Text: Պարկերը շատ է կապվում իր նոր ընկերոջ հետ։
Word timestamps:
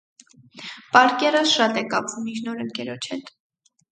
Պարկերը 0.95 1.41
շատ 1.51 1.77
է 1.83 1.85
կապվում 1.93 2.31
իր 2.33 2.41
նոր 2.49 2.65
ընկերոջ 2.65 3.11
հետ։ 3.15 3.31